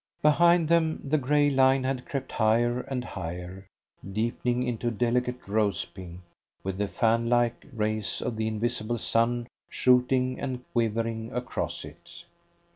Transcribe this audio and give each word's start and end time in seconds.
Behind 0.23 0.67
them 0.67 0.99
the 1.03 1.19
grey 1.19 1.51
line 1.51 1.83
had 1.83 2.07
crept 2.07 2.31
higher 2.31 2.79
and 2.81 3.05
higher, 3.05 3.67
deepening 4.11 4.63
into 4.63 4.87
a 4.87 4.89
delicate 4.89 5.47
rose 5.47 5.85
pink, 5.85 6.21
with 6.63 6.79
the 6.79 6.87
fan 6.87 7.29
like 7.29 7.67
rays 7.71 8.19
of 8.19 8.35
the 8.35 8.47
invisible 8.47 8.97
sun 8.97 9.45
shooting 9.69 10.39
and 10.39 10.63
quivering 10.73 11.31
across 11.31 11.85
it. 11.85 12.23